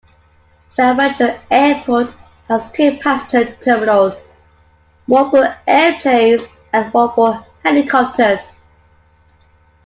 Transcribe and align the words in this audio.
Stavanger 0.69 1.39
Airport 1.51 2.09
has 2.47 2.71
two 2.71 2.97
passenger 2.97 3.55
terminals, 3.61 4.19
one 5.05 5.29
for 5.29 5.55
airplanes 5.67 6.41
and 6.73 6.91
one 6.91 7.13
for 7.13 7.45
helicopters. 7.63 8.55